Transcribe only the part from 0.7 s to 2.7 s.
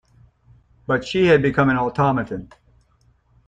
But she had become an automaton.